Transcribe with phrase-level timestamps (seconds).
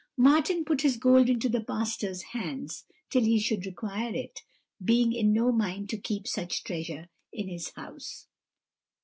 [0.17, 4.39] "Martin put his gold into the pastor's hands till he should require it,
[4.83, 8.25] being in no mind to keep much treasure in his house.